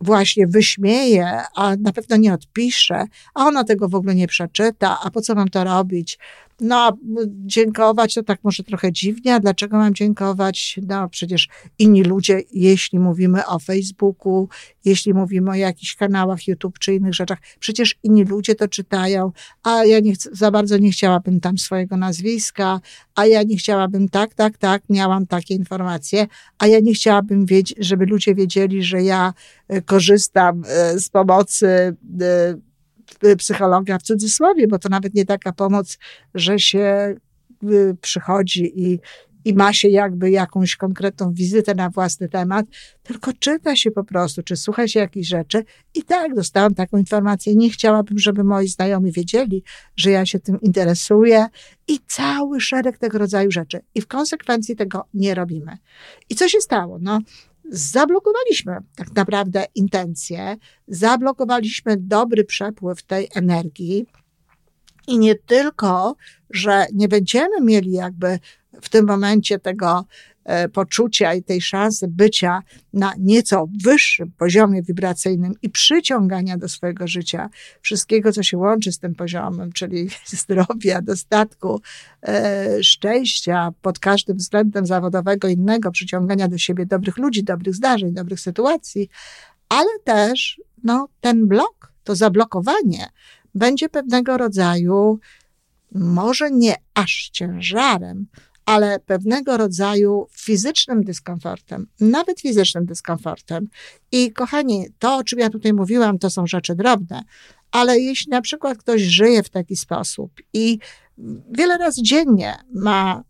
właśnie 0.00 0.46
wyśmieje, 0.46 1.42
a 1.54 1.76
na 1.76 1.92
pewno 1.92 2.16
nie 2.16 2.34
odpisze, 2.34 3.04
a 3.34 3.44
ona 3.46 3.64
tego 3.64 3.88
w 3.88 3.94
ogóle 3.94 4.14
nie 4.14 4.26
przeczyta, 4.26 4.98
a 5.02 5.10
po 5.10 5.20
co 5.20 5.34
mam 5.34 5.48
to 5.48 5.64
robić? 5.64 6.18
No, 6.60 6.98
dziękować 7.46 8.14
to 8.14 8.22
tak 8.22 8.44
może 8.44 8.62
trochę 8.62 8.92
dziwnie, 8.92 9.34
a 9.34 9.40
dlaczego 9.40 9.76
mam 9.76 9.94
dziękować? 9.94 10.80
No, 10.88 11.08
przecież 11.08 11.48
inni 11.78 12.02
ludzie, 12.02 12.42
jeśli 12.52 12.98
mówimy 12.98 13.46
o 13.46 13.58
Facebooku, 13.58 14.48
jeśli 14.84 15.14
mówimy 15.14 15.50
o 15.50 15.54
jakichś 15.54 15.96
kanałach 15.96 16.48
YouTube 16.48 16.78
czy 16.78 16.94
innych 16.94 17.14
rzeczach, 17.14 17.38
przecież 17.58 17.96
inni 18.02 18.24
ludzie 18.24 18.54
to 18.54 18.68
czytają, 18.68 19.32
a 19.62 19.84
ja 19.84 20.00
nie 20.00 20.12
za 20.32 20.50
bardzo 20.50 20.78
nie 20.78 20.90
chciałabym 20.90 21.40
tam 21.40 21.58
swojego 21.58 21.96
nazwiska, 21.96 22.80
a 23.14 23.26
ja 23.26 23.42
nie 23.42 23.56
chciałabym 23.56 24.08
tak, 24.08 24.34
tak, 24.34 24.58
tak, 24.58 24.82
miałam 24.90 25.26
takie 25.26 25.54
informacje, 25.54 26.26
a 26.58 26.66
ja 26.66 26.80
nie 26.80 26.94
chciałabym 26.94 27.46
żeby 27.78 28.06
ludzie 28.06 28.34
wiedzieli, 28.34 28.82
że 28.82 29.02
ja 29.02 29.34
e, 29.68 29.82
korzystam 29.82 30.62
e, 30.66 30.98
z 30.98 31.08
pomocy 31.08 31.96
e, 32.20 32.69
psychologa 33.38 33.98
w 33.98 34.02
cudzysłowie, 34.02 34.68
bo 34.68 34.78
to 34.78 34.88
nawet 34.88 35.14
nie 35.14 35.24
taka 35.24 35.52
pomoc, 35.52 35.98
że 36.34 36.58
się 36.58 37.14
y, 37.64 37.96
przychodzi 38.00 38.72
i, 38.80 39.00
i 39.44 39.54
ma 39.54 39.72
się 39.72 39.88
jakby 39.88 40.30
jakąś 40.30 40.76
konkretną 40.76 41.32
wizytę 41.32 41.74
na 41.74 41.90
własny 41.90 42.28
temat, 42.28 42.66
tylko 43.02 43.32
czyta 43.32 43.76
się 43.76 43.90
po 43.90 44.04
prostu, 44.04 44.42
czy 44.42 44.56
słucha 44.56 44.88
się 44.88 45.00
jakichś 45.00 45.28
rzeczy. 45.28 45.64
I 45.94 46.02
tak, 46.02 46.34
dostałam 46.34 46.74
taką 46.74 46.98
informację. 46.98 47.54
Nie 47.56 47.70
chciałabym, 47.70 48.18
żeby 48.18 48.44
moi 48.44 48.68
znajomi 48.68 49.12
wiedzieli, 49.12 49.62
że 49.96 50.10
ja 50.10 50.26
się 50.26 50.38
tym 50.38 50.60
interesuję 50.60 51.46
i 51.88 51.98
cały 52.06 52.60
szereg 52.60 52.98
tego 52.98 53.18
rodzaju 53.18 53.50
rzeczy. 53.50 53.80
I 53.94 54.00
w 54.00 54.06
konsekwencji 54.06 54.76
tego 54.76 55.04
nie 55.14 55.34
robimy. 55.34 55.78
I 56.28 56.34
co 56.34 56.48
się 56.48 56.60
stało? 56.60 56.98
No, 57.00 57.18
zablokowaliśmy 57.70 58.76
tak 58.96 59.14
naprawdę 59.14 59.64
intencje, 59.74 60.56
zablokowaliśmy 60.88 61.96
dobry 61.96 62.44
przepływ 62.44 63.02
tej 63.02 63.28
energii. 63.34 64.06
I 65.06 65.18
nie 65.18 65.34
tylko, 65.34 66.16
że 66.50 66.86
nie 66.94 67.08
będziemy 67.08 67.60
mieli 67.60 67.92
jakby 67.92 68.38
w 68.82 68.88
tym 68.88 69.06
momencie 69.06 69.58
tego 69.58 70.04
poczucia 70.72 71.34
i 71.34 71.42
tej 71.42 71.60
szansy 71.60 72.08
bycia 72.08 72.62
na 72.92 73.12
nieco 73.18 73.68
wyższym 73.84 74.32
poziomie 74.38 74.82
wibracyjnym 74.82 75.54
i 75.62 75.70
przyciągania 75.70 76.56
do 76.56 76.68
swojego 76.68 77.08
życia. 77.08 77.50
Wszystkiego, 77.80 78.32
co 78.32 78.42
się 78.42 78.58
łączy 78.58 78.92
z 78.92 78.98
tym 78.98 79.14
poziomem, 79.14 79.72
czyli 79.72 80.08
zdrowia, 80.26 81.02
dostatku, 81.02 81.80
e, 82.22 82.82
szczęścia 82.82 83.72
pod 83.82 83.98
każdym 83.98 84.36
względem 84.36 84.86
zawodowego, 84.86 85.48
innego, 85.48 85.90
przyciągania 85.90 86.48
do 86.48 86.58
siebie 86.58 86.86
dobrych 86.86 87.16
ludzi, 87.16 87.44
dobrych 87.44 87.74
zdarzeń, 87.74 88.12
dobrych 88.12 88.40
sytuacji, 88.40 89.08
ale 89.68 89.90
też 90.04 90.60
no, 90.84 91.08
ten 91.20 91.46
blok, 91.46 91.92
to 92.04 92.16
zablokowanie 92.16 93.08
będzie 93.54 93.88
pewnego 93.88 94.36
rodzaju, 94.36 95.18
może 95.92 96.50
nie 96.50 96.74
aż 96.94 97.30
ciężarem, 97.32 98.26
ale 98.70 99.00
pewnego 99.00 99.56
rodzaju 99.56 100.26
fizycznym 100.32 101.04
dyskomfortem, 101.04 101.86
nawet 102.00 102.40
fizycznym 102.40 102.86
dyskomfortem. 102.86 103.68
I 104.12 104.32
kochani, 104.32 104.86
to 104.98 105.16
o 105.16 105.24
czym 105.24 105.38
ja 105.38 105.50
tutaj 105.50 105.72
mówiłam, 105.72 106.18
to 106.18 106.30
są 106.30 106.46
rzeczy 106.46 106.74
drobne, 106.74 107.22
ale 107.70 107.98
jeśli 107.98 108.30
na 108.30 108.40
przykład 108.40 108.78
ktoś 108.78 109.02
żyje 109.02 109.42
w 109.42 109.48
taki 109.48 109.76
sposób 109.76 110.32
i 110.52 110.78
wiele 111.50 111.78
razy 111.78 112.02
dziennie 112.02 112.54
ma 112.74 113.22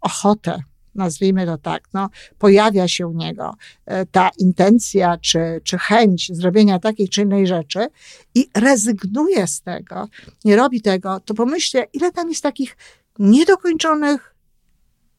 ochotę, 0.00 0.62
nazwijmy 0.94 1.46
to 1.46 1.58
tak, 1.58 1.82
no, 1.94 2.08
pojawia 2.38 2.88
się 2.88 3.06
u 3.06 3.12
niego 3.12 3.54
e, 3.86 4.06
ta 4.06 4.30
intencja 4.38 5.18
czy, 5.18 5.60
czy 5.64 5.78
chęć 5.78 6.30
zrobienia 6.32 6.78
takiej 6.78 7.08
czy 7.08 7.22
innej 7.22 7.46
rzeczy 7.46 7.86
i 8.34 8.48
rezygnuje 8.54 9.46
z 9.46 9.60
tego, 9.60 10.08
nie 10.44 10.56
robi 10.56 10.80
tego, 10.80 11.20
to 11.20 11.34
pomyślcie, 11.34 11.86
ile 11.92 12.12
tam 12.12 12.28
jest 12.28 12.42
takich 12.42 12.76
niedokończonych, 13.18 14.34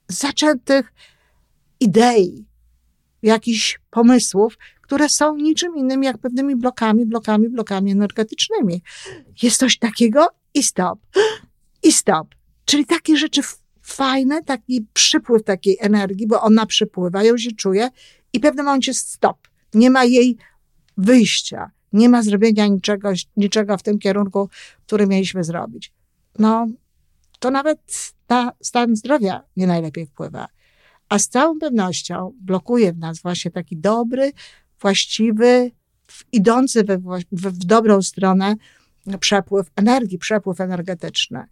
zaczętych 0.08 0.94
idei, 1.80 2.46
jakichś 3.22 3.80
pomysłów, 3.89 4.58
które 4.82 5.10
są 5.10 5.36
niczym 5.36 5.77
innym 5.77 6.04
jak 6.04 6.18
pewnymi 6.18 6.56
blokami, 6.56 7.06
blokami, 7.06 7.50
blokami 7.50 7.92
energetycznymi. 7.92 8.82
Jest 9.44 9.60
coś 9.60 9.77
takiego 9.77 10.27
i 10.54 10.63
stop. 10.63 11.00
I 11.84 11.92
stop. 11.92 12.27
Czyli 12.66 12.86
takie 12.86 13.18
rzeczy 13.18 13.42
fajne, 13.82 14.44
taki 14.44 14.88
przypływ 14.94 15.44
takiej 15.44 15.77
energii, 15.80 16.27
bo 16.27 16.42
ona 16.42 16.66
przypływa, 16.66 17.24
ją 17.24 17.38
się 17.38 17.51
czuje 17.51 17.89
i 18.34 18.39
w 18.39 18.42
pewnym 18.42 18.66
momencie 18.66 18.94
stop. 18.94 19.48
Nie 19.74 19.89
ma 19.89 20.04
jej 20.04 20.38
wyjścia. 20.98 21.72
Nie 21.94 22.10
ma 22.10 22.24
zrobienia 22.24 22.68
niczego, 22.68 23.12
niczego 23.38 23.77
w 23.77 23.84
tym 23.84 24.00
kierunku, 24.00 24.50
który 24.86 25.08
mieliśmy 25.08 25.44
zrobić. 25.44 25.94
No, 26.39 26.68
to 27.39 27.51
nawet 27.51 27.79
na 28.29 28.51
stan 28.62 28.96
zdrowia 28.96 29.44
nie 29.58 29.67
najlepiej 29.67 30.06
wpływa. 30.06 30.48
A 31.10 31.20
z 31.20 31.27
całą 31.27 31.60
pewnością 31.60 32.34
blokuje 32.41 32.94
w 32.94 32.98
nas 32.98 33.22
właśnie 33.22 33.51
taki 33.51 33.77
dobry, 33.77 34.32
właściwy, 34.82 35.72
idący 36.32 36.84
we, 36.84 36.98
w, 36.98 37.24
w 37.32 37.65
dobrą 37.65 38.01
stronę 38.01 38.56
przepływ 39.20 39.72
energii, 39.75 40.17
przepływ 40.17 40.62
energetyczny. 40.62 41.44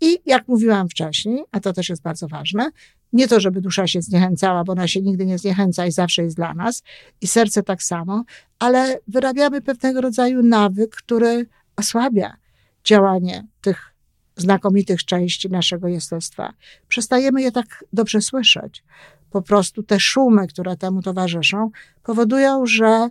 I 0.00 0.18
jak 0.26 0.48
mówiłam 0.48 0.88
wcześniej, 0.88 1.44
a 1.52 1.60
to 1.60 1.72
też 1.72 1.88
jest 1.88 2.02
bardzo 2.02 2.28
ważne, 2.28 2.70
nie 3.12 3.28
to, 3.28 3.40
żeby 3.40 3.60
dusza 3.60 3.86
się 3.86 4.02
zniechęcała, 4.02 4.64
bo 4.64 4.72
ona 4.72 4.88
się 4.88 5.00
nigdy 5.00 5.26
nie 5.26 5.38
zniechęca 5.38 5.86
i 5.86 5.92
zawsze 5.92 6.22
jest 6.22 6.36
dla 6.36 6.54
nas, 6.54 6.82
i 7.20 7.26
serce 7.26 7.62
tak 7.62 7.82
samo, 7.82 8.24
ale 8.58 8.98
wyrabiamy 9.08 9.60
pewnego 9.60 10.00
rodzaju 10.00 10.42
nawyk, 10.42 10.96
który 10.96 11.46
osłabia 11.76 12.36
działanie 12.84 13.46
tych 13.60 13.94
znakomitych 14.40 15.04
części 15.04 15.50
naszego 15.50 15.88
jestestwa. 15.88 16.52
Przestajemy 16.88 17.42
je 17.42 17.52
tak 17.52 17.84
dobrze 17.92 18.20
słyszeć. 18.20 18.84
Po 19.30 19.42
prostu 19.42 19.82
te 19.82 20.00
szumy, 20.00 20.46
które 20.46 20.76
temu 20.76 21.02
towarzyszą, 21.02 21.70
powodują, 22.02 22.66
że 22.66 23.08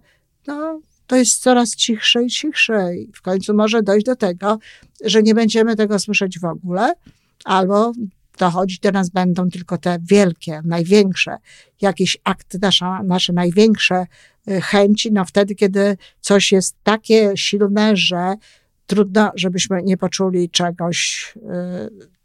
no, 0.47 0.81
to 1.07 1.15
jest 1.15 1.41
coraz 1.41 1.75
cichsze 1.75 2.23
i 2.23 2.29
cichsze. 2.29 2.95
I 2.95 3.11
w 3.13 3.21
końcu 3.21 3.53
może 3.53 3.83
dojść 3.83 4.05
do 4.05 4.15
tego, 4.15 4.59
że 5.03 5.23
nie 5.23 5.35
będziemy 5.35 5.75
tego 5.75 5.99
słyszeć 5.99 6.39
w 6.39 6.45
ogóle, 6.45 6.93
albo 7.45 7.91
dochodzić 8.37 8.79
do 8.79 8.91
nas 8.91 9.09
będą 9.09 9.49
tylko 9.49 9.77
te 9.77 9.97
wielkie, 10.01 10.61
największe, 10.65 11.37
jakieś 11.81 12.17
akty, 12.23 12.59
nasza, 12.61 13.03
nasze 13.03 13.33
największe 13.33 14.05
y, 14.49 14.61
chęci, 14.61 15.11
no 15.11 15.25
wtedy, 15.25 15.55
kiedy 15.55 15.97
coś 16.21 16.51
jest 16.51 16.75
takie 16.83 17.31
silne, 17.35 17.95
że 17.95 18.35
trudno, 18.87 19.31
żebyśmy 19.35 19.83
nie 19.83 19.97
poczuli 19.97 20.49
czegoś 20.49 21.33
y, 21.35 21.39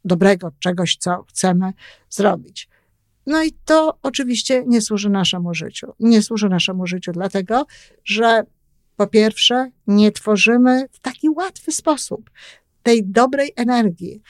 dobrego, 0.05 0.53
czegoś, 0.59 0.97
co 0.97 1.23
chcemy 1.23 1.73
zrobić. 2.11 2.69
No 3.27 3.45
i 3.45 3.53
to 3.65 3.99
oczywiście 4.03 4.65
nie 4.67 4.81
służy 4.81 5.11
naszemu 5.11 5.55
życiu. 5.55 5.93
Nie 6.01 6.23
służy 6.23 6.49
naszemu 6.49 6.87
życiu, 6.87 7.13
dlatego 7.13 7.67
że 8.05 8.45
po 8.97 9.07
pierwsze, 9.07 9.71
nie 9.87 10.13
tworzymy 10.13 10.89
w 10.93 11.01
taki 11.01 11.29
łatwy 11.29 11.73
sposób 11.73 12.31
tej 12.83 13.05
dobrej 13.05 13.53
energii, 13.57 14.23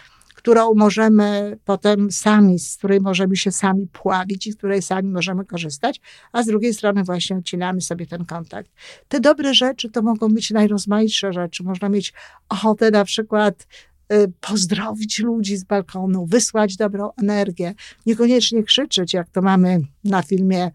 którą 0.43 0.75
możemy 0.75 1.59
potem 1.65 2.11
sami, 2.11 2.59
z 2.59 2.77
której 2.77 3.01
możemy 3.01 3.37
się 3.37 3.53
sami 3.53 3.87
pławić 3.87 4.47
i 4.47 4.53
z 4.53 4.57
której 4.57 4.83
sami 4.83 5.09
możemy 5.09 5.45
korzystać, 5.45 6.01
a 6.33 6.43
z 6.43 6.47
drugiej 6.47 6.75
strony 6.75 7.05
właśnie 7.05 7.37
odcinamy 7.37 7.81
sobie 7.81 8.07
ten 8.07 8.25
kontakt. 8.25 8.71
Te 9.09 9.21
dobre 9.21 9.55
rzeczy 9.55 9.91
to 9.91 10.03
mogą 10.03 10.29
być 10.29 10.51
najrozmaitsze 10.51 11.33
rzeczy. 11.33 11.65
Można 11.65 11.89
mieć 11.89 12.13
ochotę 12.49 12.91
na 12.91 13.05
przykład 13.05 13.67
y, 14.13 14.33
pozdrowić 14.41 15.19
ludzi 15.19 15.57
z 15.57 15.65
balkonu, 15.65 16.27
wysłać 16.27 16.77
dobrą 16.77 17.11
energię, 17.23 17.75
niekoniecznie 18.07 18.63
krzyczeć, 18.63 19.15
jak 19.15 19.31
to 19.31 19.43
mamy 19.43 19.81
na 20.05 20.23
filmie 20.23 20.71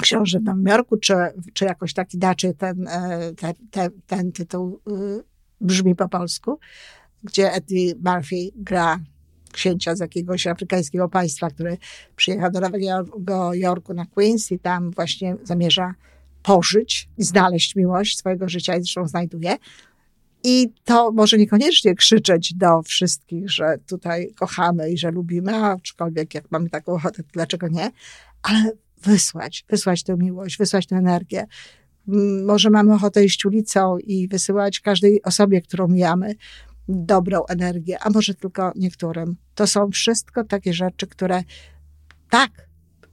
Książę 0.00 0.38
w 0.38 0.42
Nowym 0.42 0.66
Jorku, 0.66 0.96
czy, 0.96 1.14
czy 1.52 1.64
jakoś 1.64 1.94
tak 1.94 2.14
inaczej 2.14 2.54
ten, 2.54 2.88
e, 2.88 3.32
ten, 3.36 3.54
ten, 3.70 3.90
ten 4.06 4.32
tytuł 4.32 4.80
y, 4.88 5.22
brzmi 5.60 5.94
po 5.94 6.08
polsku, 6.08 6.58
gdzie 7.24 7.52
Eddie 7.52 7.94
Murphy 8.04 8.50
gra 8.56 9.00
księcia 9.52 9.96
z 9.96 10.00
jakiegoś 10.00 10.46
afrykańskiego 10.46 11.08
państwa, 11.08 11.50
który 11.50 11.78
przyjechał 12.16 12.50
do 12.50 12.60
Nowego 12.60 13.54
Jorku 13.54 13.94
na 13.94 14.06
Queens 14.06 14.52
i 14.52 14.58
tam 14.58 14.90
właśnie 14.90 15.36
zamierza 15.42 15.94
pożyć 16.42 17.08
i 17.18 17.24
znaleźć 17.24 17.76
miłość 17.76 18.18
swojego 18.18 18.48
życia 18.48 18.76
i 18.76 18.82
zresztą 18.82 19.08
znajduje. 19.08 19.56
I 20.44 20.72
to 20.84 21.12
może 21.12 21.38
niekoniecznie 21.38 21.94
krzyczeć 21.94 22.54
do 22.54 22.82
wszystkich, 22.82 23.50
że 23.50 23.78
tutaj 23.86 24.32
kochamy 24.38 24.90
i 24.90 24.98
że 24.98 25.10
lubimy, 25.10 25.54
aczkolwiek 25.54 26.34
jak 26.34 26.50
mamy 26.50 26.70
taką 26.70 26.92
ochotę, 26.92 27.22
dlaczego 27.32 27.68
nie? 27.68 27.90
Ale 28.42 28.72
wysłać, 29.02 29.64
wysłać 29.68 30.02
tę 30.02 30.16
miłość, 30.16 30.58
wysłać 30.58 30.86
tę 30.86 30.96
energię. 30.96 31.46
Może 32.46 32.70
mamy 32.70 32.94
ochotę 32.94 33.24
iść 33.24 33.44
ulicą 33.44 33.98
i 33.98 34.28
wysyłać 34.28 34.80
każdej 34.80 35.22
osobie, 35.22 35.60
którą 35.62 35.88
mijamy, 35.88 36.34
dobrą 36.90 37.46
energię, 37.46 37.98
a 38.00 38.10
może 38.10 38.34
tylko 38.34 38.72
niektórym. 38.76 39.36
To 39.54 39.66
są 39.66 39.90
wszystko 39.90 40.44
takie 40.44 40.72
rzeczy, 40.72 41.06
które 41.06 41.42
tak 42.30 42.50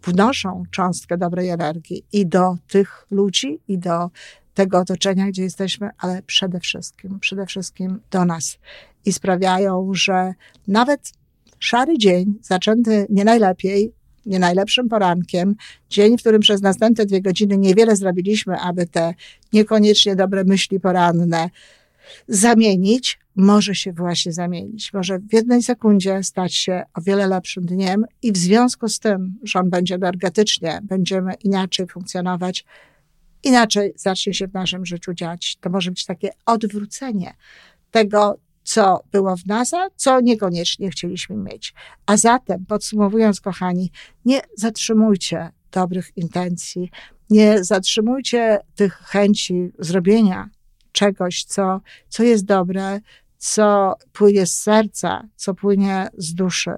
wnoszą 0.04 0.64
cząstkę 0.72 1.18
dobrej 1.18 1.50
energii 1.50 2.06
i 2.14 2.26
do 2.26 2.58
tych 2.68 3.06
ludzi, 3.12 3.60
i 3.68 3.78
do 3.78 4.10
tego 4.54 4.80
otoczenia, 4.80 5.28
gdzie 5.28 5.44
jesteśmy, 5.44 5.90
ale 5.98 6.22
przede 6.22 6.60
wszystkim, 6.60 7.20
przede 7.20 7.46
wszystkim 7.46 8.00
do 8.12 8.26
nas. 8.26 8.58
I 9.06 9.14
sprawiają, 9.14 9.92
że 9.94 10.34
nawet 10.68 11.12
szary 11.60 11.98
dzień, 11.98 12.34
zaczęty 12.42 13.08
nie 13.10 13.24
najlepiej, 13.24 13.94
nie 14.26 14.40
najlepszym 14.40 14.90
porankiem, 14.90 15.56
dzień, 15.90 16.18
w 16.18 16.22
którym 16.22 16.42
przez 16.42 16.62
następne 16.62 17.06
dwie 17.06 17.22
godziny 17.22 17.58
niewiele 17.58 17.96
zrobiliśmy, 17.96 18.60
aby 18.60 18.88
te 18.88 19.14
niekoniecznie 19.54 20.16
dobre 20.16 20.44
myśli 20.44 20.80
poranne 20.80 21.50
zamienić, 22.28 23.20
może 23.36 23.76
się 23.76 23.94
właśnie 23.94 24.34
zamienić. 24.34 24.94
Może 24.94 25.20
w 25.20 25.34
jednej 25.34 25.64
sekundzie 25.64 26.24
stać 26.24 26.56
się 26.56 26.84
o 26.94 27.02
wiele 27.02 27.28
lepszym 27.28 27.66
dniem 27.66 28.06
i 28.22 28.32
w 28.32 28.38
związku 28.38 28.88
z 28.88 29.00
tym, 29.00 29.36
że 29.44 29.60
on 29.60 29.70
będzie 29.70 29.96
energetycznie, 29.96 30.80
będziemy 30.84 31.34
inaczej 31.34 31.88
funkcjonować, 31.88 32.66
inaczej 33.44 33.94
zacznie 33.96 34.34
się 34.34 34.48
w 34.48 34.54
naszym 34.54 34.86
życiu 34.86 35.14
dziać. 35.14 35.58
To 35.62 35.70
może 35.70 35.92
być 35.92 36.06
takie 36.06 36.30
odwrócenie 36.46 37.34
tego, 37.92 38.40
co 38.64 39.04
było 39.12 39.38
w 39.38 39.46
nas, 39.46 39.74
a 39.74 39.88
co 39.96 40.22
niekoniecznie 40.22 40.90
chcieliśmy 40.90 41.36
mieć. 41.36 41.74
A 42.06 42.18
zatem, 42.18 42.66
podsumowując, 42.66 43.42
kochani, 43.42 43.92
nie 44.26 44.42
zatrzymujcie 44.58 45.52
dobrych 45.72 46.18
intencji, 46.18 46.92
nie 47.30 47.64
zatrzymujcie 47.64 48.60
tych 48.76 48.94
chęci 48.94 49.72
zrobienia 49.80 50.50
czegoś, 50.92 51.44
co, 51.44 51.82
co 52.10 52.24
jest 52.24 52.46
dobre, 52.46 53.00
co 53.38 53.96
płynie 54.14 54.46
z 54.46 54.62
serca, 54.62 55.24
co 55.36 55.54
płynie 55.54 56.08
z 56.18 56.34
duszy. 56.34 56.72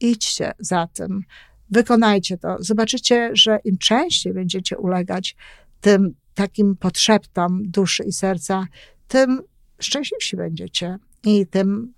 Idźcie 0.00 0.52
za 0.58 0.86
tym, 0.86 1.22
wykonajcie 1.70 2.38
to. 2.38 2.56
Zobaczycie, 2.60 3.30
że 3.32 3.58
im 3.64 3.78
częściej 3.78 4.32
będziecie 4.32 4.78
ulegać 4.78 5.36
tym 5.80 6.14
takim 6.34 6.76
potrzeptom 6.76 7.62
duszy 7.70 8.04
i 8.04 8.12
serca, 8.12 8.66
tym 9.08 9.42
szczęśliwsi 9.78 10.36
będziecie 10.36 10.98
i 11.24 11.46
tym 11.46 11.92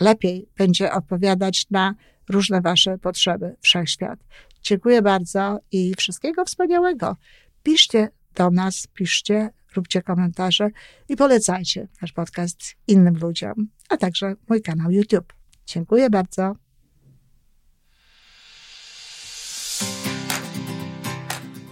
lepiej 0.00 0.48
będzie 0.56 0.92
odpowiadać 0.92 1.66
na 1.70 1.94
różne 2.28 2.60
Wasze 2.60 2.98
potrzeby 2.98 3.56
wszechświat. 3.60 4.18
Dziękuję 4.62 5.02
bardzo 5.02 5.58
i 5.72 5.94
wszystkiego 5.98 6.44
wspaniałego. 6.44 7.16
Piszcie 7.62 8.08
do 8.34 8.50
nas, 8.50 8.86
piszcie, 8.94 9.50
róbcie 9.78 10.02
komentarze 10.02 10.70
i 11.08 11.16
polecajcie 11.16 11.88
nasz 12.02 12.12
podcast 12.12 12.74
innym 12.86 13.18
ludziom, 13.18 13.68
a 13.88 13.96
także 13.96 14.34
mój 14.48 14.62
kanał 14.62 14.90
YouTube. 14.90 15.32
Dziękuję 15.66 16.10
bardzo. 16.10 16.54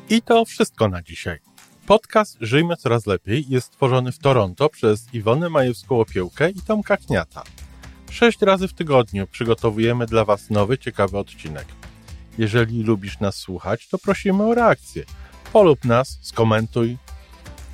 I 0.09 0.23
to 0.23 0.45
wszystko 0.45 0.89
na 0.89 1.03
dzisiaj. 1.03 1.39
Podcast 1.87 2.37
Żyjmy 2.41 2.77
Coraz 2.77 3.07
Lepiej 3.07 3.45
jest 3.49 3.67
stworzony 3.67 4.13
w 4.13 4.19
Toronto 4.19 4.69
przez 4.69 5.15
Iwonę 5.15 5.47
Majewską-Opiełkę 5.47 6.51
i 6.57 6.63
Tomka 6.63 6.97
Kniata. 6.97 7.43
Sześć 8.11 8.43
razy 8.43 8.69
w 8.69 8.73
tygodniu 8.73 9.27
przygotowujemy 9.27 10.07
dla 10.07 10.25
Was 10.25 10.51
nowy, 10.51 10.79
ciekawy 10.79 11.19
odcinek. 11.19 11.67
Jeżeli 12.39 12.83
lubisz 12.83 13.21
nas 13.21 13.37
słuchać, 13.37 13.89
to 13.89 13.99
prosimy 13.99 14.43
o 14.43 14.55
reakcję. 14.55 15.05
Polub 15.53 15.85
nas, 15.85 16.19
skomentuj, 16.23 16.97